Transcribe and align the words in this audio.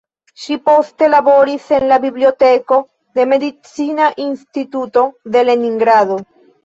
Ŝi 0.43 0.55
poste 0.69 1.09
laboris 1.13 1.67
en 1.77 1.85
la 1.91 1.99
biblioteko 2.07 2.79
de 3.19 3.25
la 3.25 3.29
Medicina 3.35 4.09
Instituto 4.25 5.05
de 5.37 5.45
Leningrado. 5.51 6.19